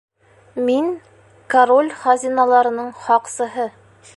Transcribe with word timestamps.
—Мин— 0.69 0.87
король 1.55 1.91
хазиналарының 1.99 2.91
һаҡсыһы. 3.07 3.69